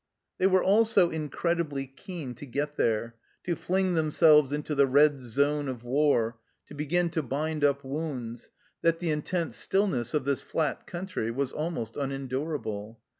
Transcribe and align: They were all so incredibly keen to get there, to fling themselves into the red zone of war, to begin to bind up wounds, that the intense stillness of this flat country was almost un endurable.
They 0.39 0.47
were 0.47 0.63
all 0.63 0.83
so 0.83 1.11
incredibly 1.11 1.85
keen 1.85 2.33
to 2.33 2.47
get 2.47 2.75
there, 2.75 3.17
to 3.43 3.55
fling 3.55 3.93
themselves 3.93 4.51
into 4.51 4.73
the 4.73 4.87
red 4.87 5.19
zone 5.19 5.67
of 5.67 5.83
war, 5.83 6.39
to 6.65 6.73
begin 6.73 7.11
to 7.11 7.21
bind 7.21 7.63
up 7.63 7.83
wounds, 7.83 8.49
that 8.81 8.97
the 8.97 9.11
intense 9.11 9.57
stillness 9.57 10.15
of 10.15 10.25
this 10.25 10.41
flat 10.41 10.87
country 10.87 11.29
was 11.29 11.53
almost 11.53 11.99
un 11.99 12.11
endurable. 12.11 12.99